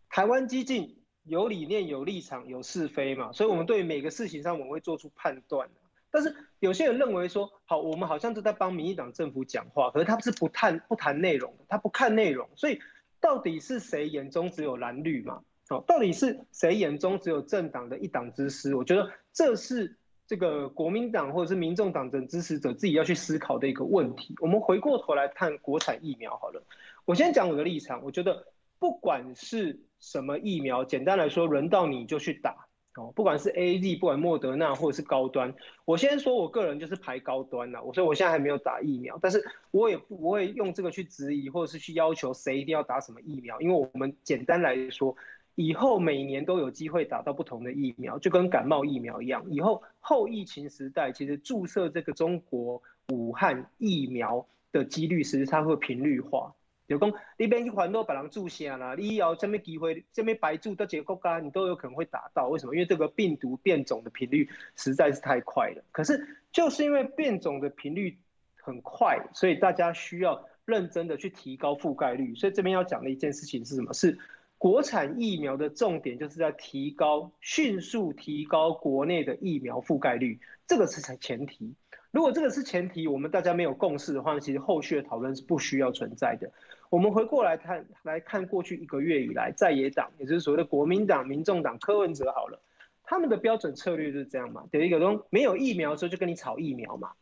[0.09, 5.69] 台湾激进有理念、有立场、有是非嘛，所以我们对每个事情上我们会做出判断。
[6.11, 12.81] 但是有些人认为说，好，我们好像都在帮民进党政府讲话，可是他不是不谈不谈内容，他不看内容，所以
[13.21, 15.43] 到底是谁眼中只有蓝绿嘛？
[15.71, 18.75] 哦，到底是谁眼中只有政党的一党之私？
[18.75, 24.35] 我觉得这是这个国民党或者是民众党等支持者自己要去思考的一个问题。
[24.41, 26.61] 我们回过头来看国产疫苗好了，
[27.05, 28.03] 我先讲我的立场。
[28.03, 28.47] 我觉得
[28.81, 35.55] 不管是什么疫苗，简单来说，轮到你就去打哦，不管是 AZ，不管莫德纳或者是高端。
[35.85, 45.15] 我先说我个人就是排高端了，我说我现在还没有打疫苗，但是我也不会用这个去质疑或者是去要求谁一定要打什么疫苗，因为我们简单来说。
[45.61, 49.45] 以后每年都有机会打到不同的疫苗，就跟感冒疫苗一样。
[49.51, 56.55] 以后后疫情时代，其实注射这个中国武汉疫苗的几率，其实它会频率化。
[56.87, 62.49] 有讲你边一环都把人注下了，你要这么机会，这么白注的结果啊，你都有可能会打到。
[62.49, 62.75] 为什么？
[62.75, 65.85] 因为这个病毒变种的频率实在是太快了。
[65.93, 68.17] 可是就是因为变种的频率
[68.57, 72.35] 很快，所以大家需要认真的去提高覆盖率。
[72.35, 73.93] 所以这边要讲的一件事情是什么？
[73.93, 74.19] 是。
[74.61, 81.75] 国产疫苗的重点就是在提高、迅速提高国内的疫苗覆盖率，这个是才前提。
[82.11, 86.53] 如果这个是前提，我们大家没有共识的话，其实后续的讨论是不需要存在的。
[86.91, 92.61] 我们回过来看，来看过去一个月以来，在野党，也就是所谓的国民党、民众党、柯文哲，好了，
[93.03, 94.67] 他们的标准策略就是这样嘛。
[94.71, 97.13] 第一个说没有疫苗的时候就跟你炒疫苗嘛，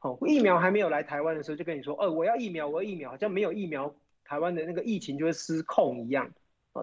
[0.00, 6.30] 好，疫苗还没有来台湾的时候就跟你说，哦，我要疫苗，我要疫苗，好像没有疫苗，台湾的那个疫情就会失控一样。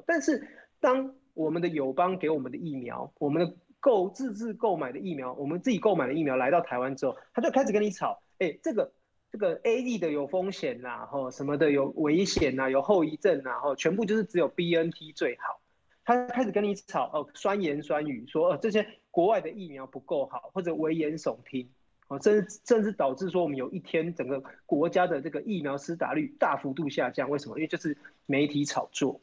[0.06, 0.48] 但是
[0.80, 8.92] 当我们的友邦给我们的疫苗，我们的购自制购买的疫苗，我们自己购买的疫苗来到台湾之后，他就开始跟你吵，哎、这个
[9.32, 15.60] 这个 A D 的有风险呐，吼什么的有危险呐，有后遗症呐，吼全部就是只有 BNT 最好。
[16.04, 21.70] 他开始跟你吵哦，酸言酸语说哦这些国外的疫苗不够好，或者危言耸听，
[22.08, 27.30] 哦甚至甚至导致说我们有一天整个国家的这个疫苗施打率大幅度下降。
[27.30, 27.58] 为什么？
[27.58, 29.22] 因为就是媒体炒作。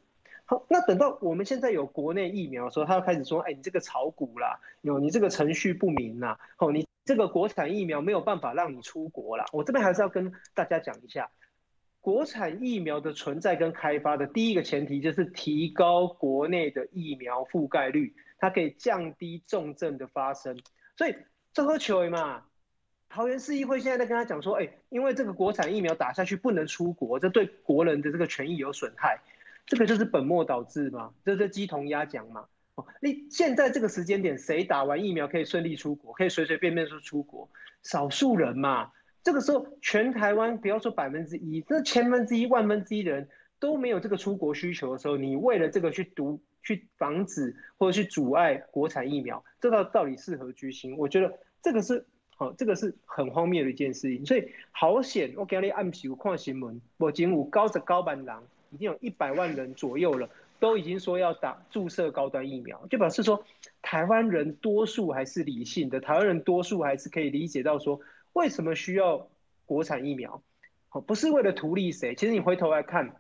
[0.51, 11.29] 好，那等到我们现在有国内疫苗的时候，他要开始说：“哎，你这个炒股啦，有你这个程序不明呐，哦，你这个国产疫苗没有办法让你出国啦。”我这边还是要跟大家讲一下，
[12.01, 20.59] 国产疫苗的存在跟开发的第一个前提就是提高国内的疫苗覆盖率，它可以降低重症的发生。
[20.97, 21.15] 所以
[21.53, 22.45] 这个球嘛，
[23.11, 29.21] 桃园市议会现在在跟他讲说：“哎，因为这个国产疫苗打下去不能出国，这对国人的这个权益有损害。”
[29.69, 32.47] 这个就是本末倒置嘛，这是鸡同鸭讲嘛。
[32.75, 37.51] 哦，你现在这个时间点，谁打完疫苗可以顺利出国，可以随随便便说出国？
[37.83, 38.91] 少数人嘛。
[39.23, 43.29] 这个时候，全台湾不要说百分之一，这千分之一、万分之一的人
[43.61, 50.97] 都没有这个出国需求的时候，你为了这个去毒、去防止或者去阻碍国产疫苗，这到到底是何居心？
[50.97, 54.25] 我觉得这个是好，这个是很荒谬的一件事情。
[54.25, 58.35] 所以好险，我今日暗时有看新闻，目前有九十九万人。
[58.71, 60.29] 已经有一百万人左右了，
[60.61, 63.45] 都已经说要打注射高端疫苗，就表示说
[63.83, 68.01] 台湾人多数还是理性的，台湾人多数还是可以理解到说
[68.33, 69.29] 为什么需要
[69.67, 70.43] 国产疫苗，
[70.89, 72.15] 好，不是为了图利谁。
[72.15, 73.17] 其实你回头来看，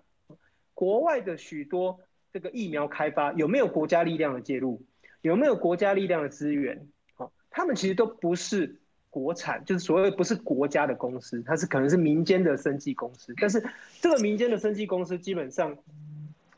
[0.74, 2.00] 国外的许多
[2.32, 4.82] 这个疫苗开发有没有国家力量的介入，
[5.20, 8.80] 有没有国家力量的资源，好，他们其实都不是。
[9.18, 13.60] 国产就是所谓不是国家的公司，它是可能是民间的生技公司，但是
[14.00, 15.76] 这个民间的生技公司基本上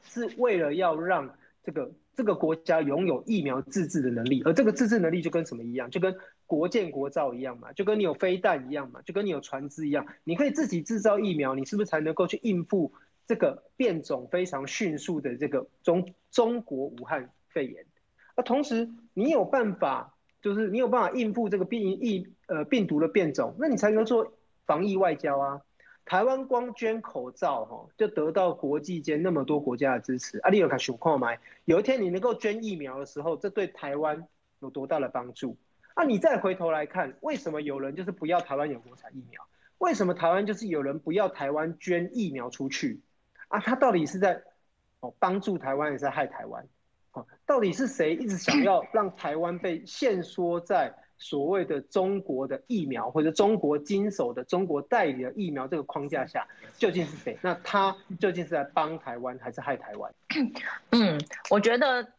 [0.05, 6.15] 是为了要让这个这个国家拥有疫苗自制的能力，而这个自制能力就跟什么一样，就跟
[6.47, 12.93] 国建国造一样嘛，就跟你有飞弹一样嘛，就跟你有船只一样，你可以自己制造疫苗，你是不是才能够去应付
[13.27, 17.87] 这个变种非常迅速的这个中中国武汉肺炎，
[18.35, 24.33] 而同时你有办法，就是你有办法应付这个病疫呃病毒的变种，那你才能做
[24.67, 25.61] 防疫外交啊。
[26.07, 30.39] 台湾光捐口罩哈，就得到国际间那么多国家的支持。
[30.39, 31.29] 啊，你有看情况吗？
[31.67, 34.27] 有一天你能够捐疫苗的时候，这对台湾
[34.59, 35.57] 有多大的帮助？
[35.95, 39.41] 啊，你再回头来看，为什么有人就是不要台湾有国产疫苗？
[39.79, 43.01] 为什么台湾就是有人不要台湾捐疫苗出去？
[43.49, 44.43] 啊，他到底是在
[45.01, 46.67] 哦帮助台湾，还是在害台湾？
[47.13, 56.47] 哦，到底是谁一直想要 让台湾被限缩在所谓的中国的疫苗，或者中国经手的中国代理的疫苗这个框架下，
[56.79, 57.39] 究竟是谁？
[57.43, 60.15] 那他究竟是在帮台湾，还是害台湾？
[60.93, 61.21] 嗯，
[61.51, 62.13] 我觉得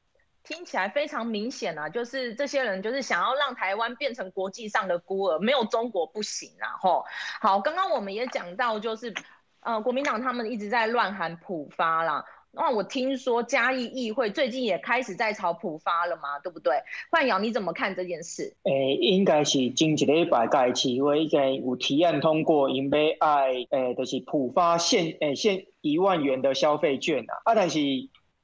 [0.43, 6.77] 听起来非常明显啊，就是这些人就是想要让台湾变成国际上的孤儿，没有中国不行啊！
[6.79, 7.05] 吼，
[7.39, 9.13] 好，刚刚我们也讲到，就是
[9.61, 12.25] 呃，国民党他们一直在乱喊普发啦。
[12.53, 16.75] 那我听说嘉义议会最近也开始在炒普发了嘛，对不对？
[17.09, 18.53] 范瑶，你怎么看这件事？
[18.63, 27.39] 诶、欸，应该是前一个礼拜嘉义市会已经有提案通过，因为爱诶，就是普发现诶现一万元的消费券啊。
[27.45, 27.79] 啊，但是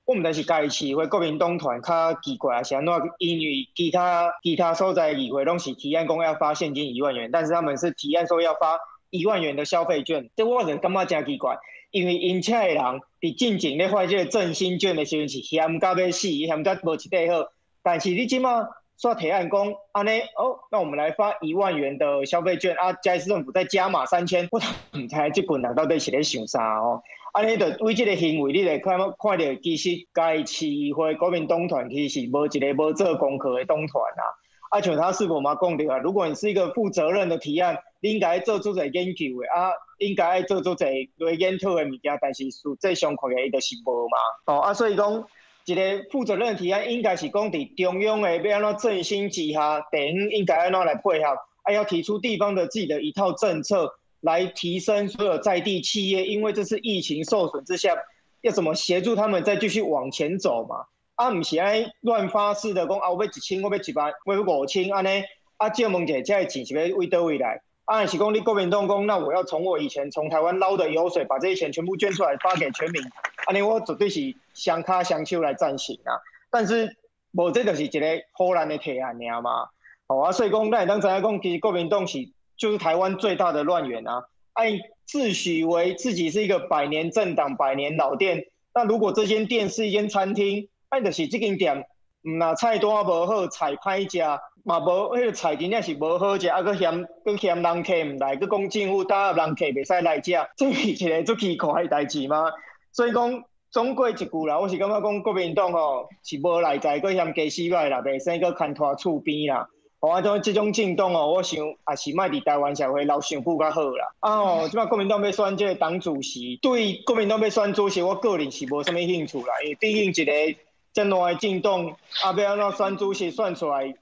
[0.05, 2.93] 我们但是嘉义市会国民党团较奇怪，是安怎？
[3.17, 11.57] 因为其他其他所在议会拢是提案讲要发现金一万元，但是他们是提案说要发一万元的消费券，这我就感觉真奇怪。
[11.91, 12.77] 因为因车的人
[13.21, 17.47] 伫进前咧发这个振兴券的时阵是嫌到要死，嫌到无一块好。
[17.81, 18.61] 但是你即马
[18.99, 27.01] 煞提案讲安尼哦，那我们来发一万元的消费券啊，嘉义市政府再加码三千，我唔知即群人到底是咧想啥哦？
[27.33, 34.23] 安尼就为这个行为，你来看看到其实嘉义市议会国民党团其实是无一个无做功课的党团啊。
[34.69, 35.97] 啊，像他是否嘛讲的啊？
[35.99, 39.71] 如果你是一个负责任的提案，应该做出个研究的啊。
[39.99, 44.17] 应该做做侪来检讨的物件，但是实际上看起来就是无嘛。
[44.45, 45.27] 哦啊，所以讲
[45.65, 57.95] 一个负责任的提案，应该是讲伫中央的要安怎振兴之下，地方应该安怎来配合，啊，要提出地方的自己的一套政策，来提升所有在地企业，因为这是疫情受损之下，
[58.41, 60.85] 要怎么协助他们再继续往前走嘛？
[61.17, 65.23] 啊，唔是安乱发誓的讲啊，我要一千，我要一万，我要五千，安尼
[65.57, 67.59] 啊，借问者，这钱是要为叨位来？
[67.85, 73.01] 啊，是讲你国民党讲，那我要从我以前从台湾捞的油水，把这些钱全部捐出来发给全民。
[73.47, 76.21] 安尼我绝对是相卡相求来赞成啊。
[76.51, 76.95] 但是
[77.31, 77.99] 无这就是一个
[78.37, 79.69] 唬烂的提案尔嘛。
[80.05, 84.23] 好啊，所以讲，那当知影讲，其实国民党是就是台湾最大的乱源啊。
[84.53, 84.71] 按，
[85.05, 88.45] 自诩为自己是一个百年政党、百年老店。
[88.75, 91.85] 那如果这间店是一间餐厅，哎，就是即间店，
[92.23, 94.19] 毋若，菜单无好，菜歹食。
[94.63, 102.51] 嘛无，迄个菜真正是无好食，啊，搁嫌搁嫌人客毋来，搁讲政府搭人客袂使来食，这是一个足奇怪诶代志吗？
[102.91, 109.69] 所以讲总归一句啦，我是感觉讲国民党吼是无内在，搁嫌鸡屎摆啦，袂使搁牵拖厝边啦。
[110.01, 114.05] 哦，啊，种即种政党哦，我想也是莫伫台湾社会老想久较好啦。
[114.19, 120.59] 啊吼， 即摆国民党要选即个党主席，对国民党要选主席，我个人是无啥物兴趣啦，因为毕竟一个
[120.97, 123.93] 真大的政党，啊，要安怎选主席选出来？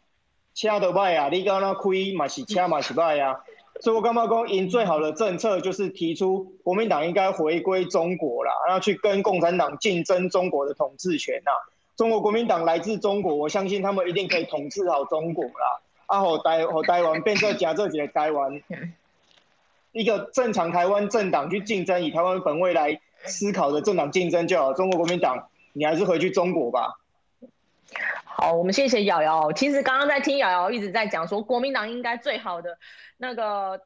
[0.53, 3.43] 车都歹啊，你讲那开嘛是车嘛是歹啊，
[3.81, 11.51] 所以我感觉讲，因最好的政策就是提出国民党应该回归中国啦，然后去跟共产党竞争中国的统治权呐。
[11.97, 15.81] 中国国民党来自中国，我相信他们一定可以统治好中国啦。
[16.05, 18.61] 啊，好台好台湾变成假这几个台湾，
[19.91, 24.71] 一个正常台湾政党去竞争，以台湾本位来思考的政党竞争就好。
[24.71, 26.97] 中国国民党，你还是回去中国吧。
[28.23, 29.51] 好，我们谢谢瑶瑶。
[29.51, 32.77] 其实刚刚在听瑶瑶一直在讲说，国民党应该最好的
[33.17, 33.81] 那个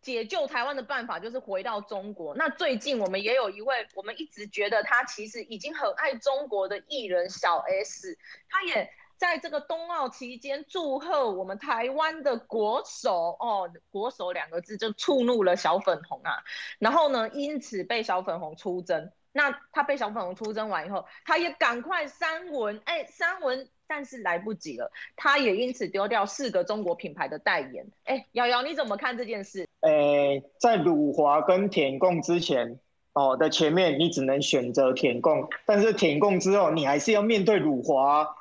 [0.00, 2.36] 解救台湾的办法就是回到中国。
[2.36, 8.16] 那最近我们也有一位，我们一直觉得他其实已经很爱中国的艺人小 S，
[8.48, 16.44] 他也在这个冬奥期间祝贺我们台湾的国手哦，国手两个字就触怒了小粉红啊。
[16.78, 19.10] 然后呢，因此被小粉红出征。
[19.36, 27.86] 那他被小粉红出征完以后，他也赶快删文，哎，删文，但是来不及了，他也因此丢掉四个中国品牌的代言。
[28.04, 29.68] 哎，瑶瑶你怎么看这件事？
[29.82, 32.80] 哎，在辱华跟舔共之前，
[33.12, 38.34] 哦的前面，你只能选择舔共，但是舔共之后，你还是要面对辱华，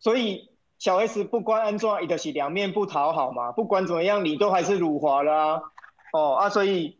[0.00, 5.62] 所以小 S 不关安怎，一个是两面不讨好嘛，不管怎么样，你都还是辱华啦，
[6.14, 6.98] 哦啊，所以。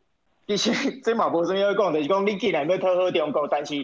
[0.56, 3.74] 其实这嘛无什么要讲，就是讲你既然要讨好中国，但是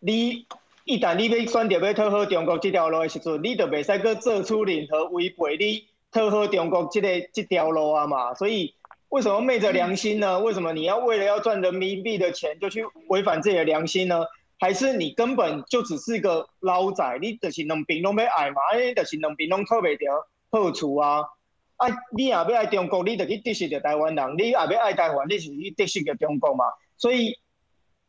[0.00, 0.46] 你
[0.84, 8.34] 一旦你要选择要讨好中国这条路的时阵，你就袂使搁做出任何违背你讨好中国这个这条路啊嘛。
[8.34, 8.74] 所以
[9.08, 10.38] 为什么昧着良心呢？
[10.40, 14.24] 为什么你要为了要赚人民币的钱就去违反自己的良心呢？
[14.58, 17.18] 还是你根本就只是一个捞仔？
[17.20, 18.60] 你就是两边拢要爱嘛？
[18.72, 21.24] 哎，就是两边拢讨不到好处啊！
[21.76, 26.64] 啊，你也要爱中国，你就去敌视着台湾人；你也要爱台湾，你是去敌视着中国嘛？
[26.96, 27.38] 所以，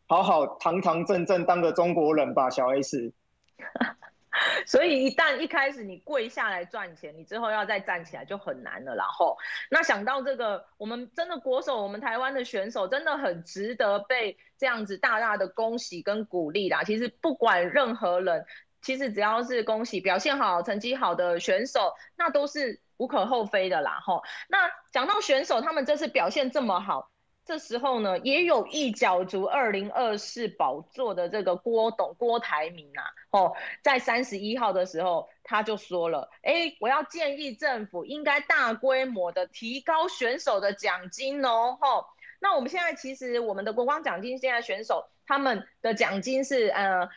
[0.08, 3.14] 好好堂堂正正当个中国人吧，小 S。
[4.68, 8.96] 所以一旦一开始你跪下来赚钱，你之后要再站起来就很难了。
[8.96, 9.36] 然后，
[9.72, 16.84] 那想到这个，我们真的国手，我们台湾的选手真的很值得被这样子大大的恭喜跟鼓励啦。
[16.84, 18.46] 其实不管任何人，
[18.82, 24.00] 其实只要是恭喜表现好、成绩好的选手，那都是无可厚非的啦。
[24.04, 27.10] 吼，那讲到选手，他们这次表现这么好。
[27.46, 42.08] 这时候呢，也有一角逐二零二四宝座的这个郭董郭台铭啊，哦，在三十一号的时候，他就说了，哎，我要建议政府应该大规模的提高选手的奖金哦，吼、
[42.42, 47.08] 那我们现在其实我们的国光奖金，现在选手他们的奖金是呃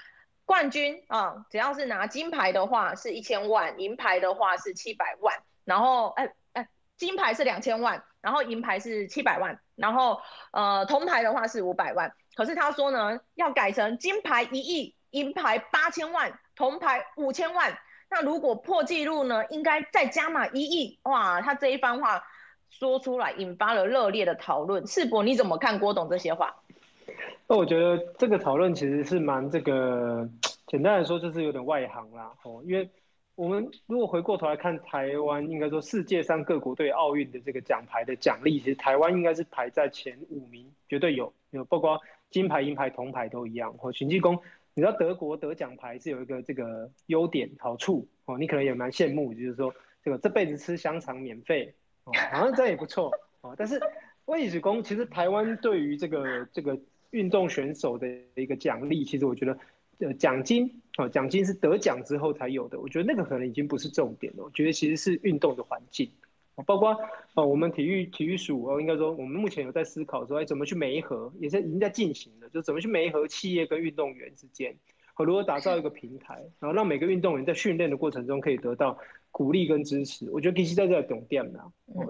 [0.44, 8.02] 冠军啊，只要是拿金牌的话是一千万，银牌的话是七百万，然后哎哎，金牌是两千万。
[8.22, 10.20] 然后银牌是七百万，然后
[10.52, 12.12] 呃铜牌的话是五百万。
[12.34, 17.78] 可是他说呢，要改成金牌一亿，银牌八千万，铜牌五千万。
[18.10, 20.98] 那如果破纪录呢，应该再加码一亿。
[21.04, 22.22] 哇，他这一番话
[22.68, 24.86] 说出来，引发了热烈的讨论。
[24.86, 26.54] 世博你怎么看郭董这些话？
[27.46, 30.28] 那我觉得这个讨论其实是蛮这个，
[30.66, 32.90] 简单来说就是有点外行啦，哦，因为。
[33.40, 43.74] 我们如果回过头来看台湾，应该说世界上各国对奥运的这个奖牌的奖励，其实台湾应该是排在前五名，绝对有有，包括金牌、银牌、铜牌都一样。
[43.80, 44.38] 哦，徐继功，
[44.74, 49.74] 你知道德国得奖牌是有一个这个优点好处哦，你可能也蛮羡慕，就是说
[50.04, 51.74] 这个这辈子吃香肠免费
[52.04, 53.10] 哦，好像这样也不错
[53.40, 53.54] 哦。
[53.56, 53.80] 但是
[54.26, 56.78] 魏子公，其实台湾对于这个这个
[57.12, 59.56] 运动选手的一个奖励，其实我觉得。
[60.00, 62.80] 呃，奖金啊，奖金是得奖之后才有的。
[62.80, 64.44] 我觉得那个可能已经不是重点了。
[64.44, 66.10] 我觉得其实是运动的环境，
[66.66, 66.98] 包括
[67.34, 74.76] 哦，我们体育体育署哦，应该说我们目前有在思考说，哎，怎么去媒合，也是已经在进行的，就怎么去媒合企业跟运动员之间，
[75.14, 78.98] 和如何打造一个平台，然后让每个运动员在训练的过程中可以得到
[79.30, 80.30] 鼓励跟支持。
[80.30, 81.60] 我觉得其实在这懂点呢。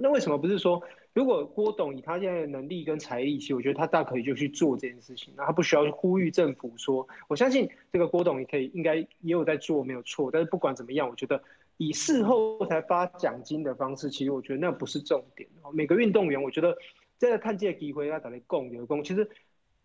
[0.01, 0.83] 那为什么不是说？
[1.13, 7.07] 如果郭董以他现在的能力跟财力，其实我觉得他大可以就去做这件事情，那他不需要呼吁政府说。
[7.27, 10.31] 我相信这个郭董也可以，应该也有在做，没有错。
[10.31, 11.43] 但是不管怎么样，我觉得
[11.79, 15.49] 以事后才发奖金的方式，其实我觉得那不是重点。
[15.73, 16.79] 每个运动员，我觉得
[17.19, 19.03] 在看这个机会，要打来共有功。
[19.03, 19.29] 其实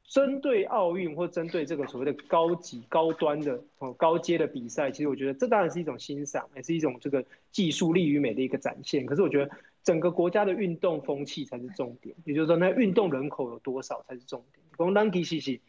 [0.08, 9.06] 针对奥运或针对这个所谓的高级、高端的哦高阶的比赛，其实我觉得这当然是一种欣赏，也是一种这个技术力与美的一个展现。
[9.06, 9.50] 可是我觉得。
[9.86, 14.66] 整个国家的运动风气才是重点，也就是说，那运动人口有多少才是重点。
[14.76, 15.60] 光当其实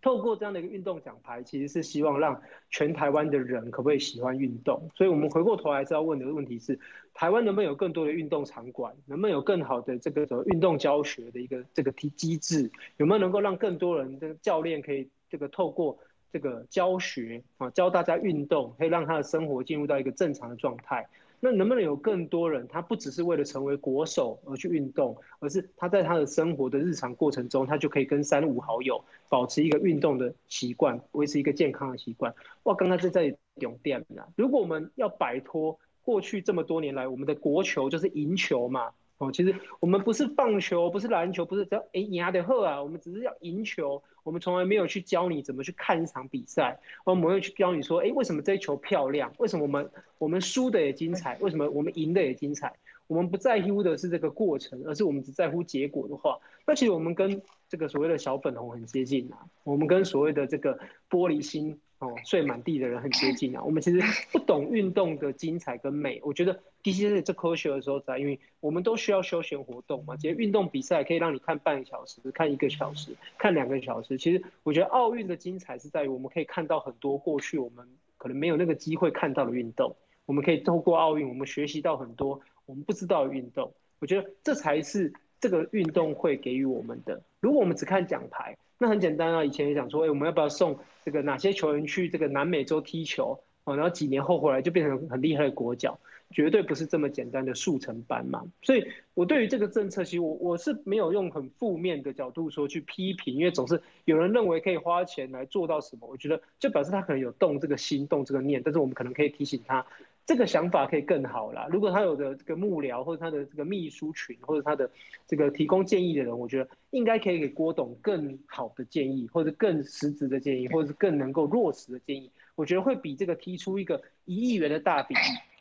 [0.00, 2.40] 透过这样的一个运动奖牌，其实是希望让
[2.70, 4.88] 全台湾的人可不可以喜欢运动。
[4.94, 6.78] 所以，我们回过头来是要问的问题是：
[7.14, 8.94] 台湾能不能有更多的运动场馆？
[9.06, 12.70] 能不能有更好的这个什么运动教学的一个这个机机制？
[12.96, 15.98] 有没有能够让更多人的教练可以这个透过
[16.32, 21.06] 这个教学啊，教大家运动，可以让他的生活进入到一个正常的状态？
[21.40, 32.34] 那能不能有更多人，他不只是为了成为国手而去运动，而是他在他的生活的日常过程中，他就可以跟三五好友保持一个运动的习惯，维持一个健康的习惯。
[32.64, 34.26] 哇，刚刚是在永电啊！
[34.36, 38.90] 如果我们要摆脱过去这么多年来我们的国球就是赢球嘛。
[39.18, 44.02] 哦，其实我们不是棒球，不是篮球，不是只要哎赢的喝啊，我们只是要赢球。
[44.22, 49.32] 我们从来没有去教你怎么去看一场比赛，我们会去教你说，哎，为什么这一球漂亮？
[49.38, 51.36] 为什么我们我们输的也精彩？
[51.40, 52.74] 为什么我们赢的也精彩？
[53.06, 60.78] 我们不在乎的是这个过程，而是我们只在乎结果的话，那其实我们跟这个所谓的小粉红很接近啊，我们跟所谓的这个
[61.10, 61.80] 玻璃心。
[62.00, 63.62] 哦，睡满地的人很接近啊。
[63.62, 66.20] 我们其实 不懂运动的精彩跟美。
[66.22, 70.16] 我觉得的确是这科学的时候在，因为我们都需要休闲活动嘛。
[70.16, 74.16] 其实运动比赛可以让你看半个小时、看一个小时、看两个小时。
[74.16, 77.84] 其实我觉得奥运的精彩是在于我们可以看到很多过去我们
[78.16, 79.96] 可能没有那个机会看到的运动。
[80.24, 83.72] 我们可以透过奥运，我们学习到很多我们不知道的运动。
[83.98, 87.20] 我觉得这才是这个运动会给予我们的。
[87.40, 93.40] 如果我们只看奖牌，那很简单啊，以前也讲说，哎，我们要不要送这个哪些球员去这个南美洲踢球？
[93.64, 95.98] 哦，然后几年后回来就变成很厉害的国脚，
[96.30, 98.42] 绝对不是这么简单的速成班嘛。
[98.62, 109.84] 所以，我对于这个政策，其实我我是没有用很负面的角度说去批评，因为总是有人认为可以花钱来做到什么，我觉得就表示他可能有动这个心，动这个念，但是我们可能可以提醒他。
[110.28, 111.66] 这个想法可以更好啦。
[111.70, 114.90] 如果他有的这个幕僚或者他的这个秘书群或者他的
[115.26, 122.30] 这个提供建议的人，我觉得应该可以给郭董更好的建议，或者更实质的建议，或者是更能够落实的建议。
[122.56, 125.14] 我觉得会比这个提出一个一亿元的大笔，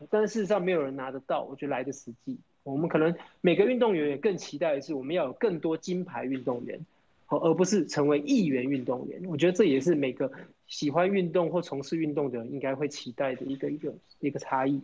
[0.10, 2.38] 但事实上没有人拿得到，我觉得来得实际。
[2.64, 6.78] 我们可能每个运动员也更期待的是，我们要有更多金牌运动员，
[7.26, 9.24] 好，而不是成为亿元运动员。
[9.28, 10.30] 我觉得这也是每个
[10.68, 14.82] 喜欢运动或从事运动的人应该会期待的一个一个一个差异。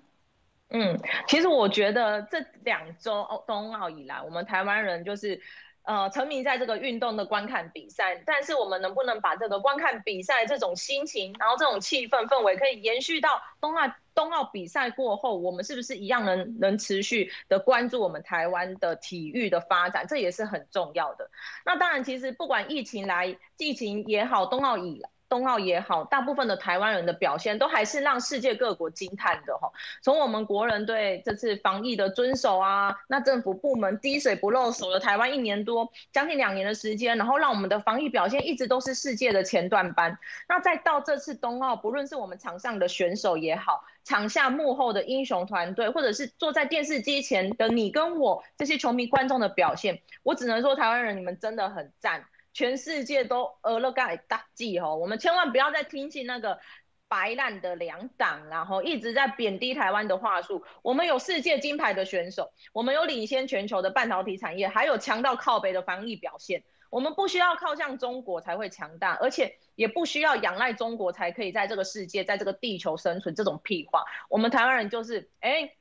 [0.69, 5.41] 嗯，其实我觉得这两周冬奥以来，我们台湾人就是。
[5.85, 20.07] 呃，沉迷在这个运动的观看比赛，但是我们能不能把这个观看比赛这种心情，然后这种气氛氛围，可以延续到冬奥冬奥比赛过后，我们是不是一样能能持续的关注我们台湾的体育的发展？
[20.07, 21.29] 这也是很重要的。
[21.65, 25.09] 那当然，其实不管疫情来，疫情也好，冬奥以来。
[25.33, 29.71] 冬奥也好，大部分的台湾人的表现都还是让世界各国惊叹的哈。
[30.03, 40.19] 从我们国人对这次防疫的遵守啊，那政府部门滴水不漏守了台湾一年多，将近两年的时间，然后让我们的防疫表现一直都是世界的前段班。
[40.47, 52.25] 那再到这次冬奥，不论是我们场上的选手也好，场下幕后的英雄团队，或者是坐在电视机前的你跟我这些球迷观众的表现，我只能说台湾人你们真的很赞。
[52.53, 56.59] 全世界都俄勒盖大忌吼，我们千万不要再听信那个
[57.07, 60.63] 白烂的两党，然后一直在贬低台湾的话术。
[60.81, 66.63] 我们有世界金牌的选手，我们有领先全球的半导体产业，还有强到靠北的防疫表现。
[66.89, 73.33] 我们不需要靠向中国才会强大，而且也不需要仰赖中国才可以在这个世界，在这个地球生存。
[73.33, 75.73] 这种屁话，我们台湾人就是哎。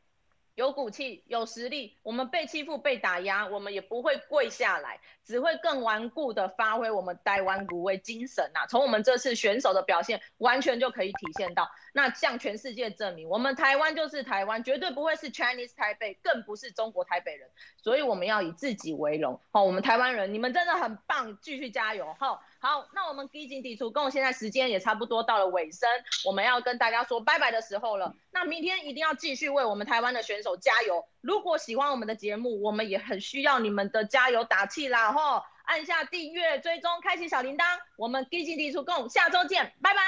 [0.55, 17.49] 有骨气，有实力，我们被欺负、被打压，我们也不会跪下来，只会更顽固的发挥我们台湾无畏精神呐、从我们这次选手的表现，完全就可以体现到，那向全世界证明，我们台湾就是台湾，绝对不会是 Chinese 台北，更不是中国台北人。
[17.83, 19.41] 所以我们要以自己为荣。
[19.53, 22.15] 好，我们台湾人，你们真的很棒，继续加油！
[22.19, 22.43] 好。
[22.63, 25.89] 好，那我们基进伫厝讲，现在时间也差不多到了尾声，
[26.25, 28.15] 我们要跟大家说拜拜的时候了。
[28.31, 31.05] 那明天一定要继续为我们台湾的选手加油。
[31.21, 35.11] 如果喜欢我们的节目，我们也很需要你们的加油打气啦！
[35.11, 37.65] 吼，按下订阅、追踪、开启小铃铛。
[37.97, 40.01] 我们基进伫厝讲，下周见，拜拜，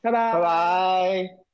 [0.00, 1.42] 拜拜，拜拜。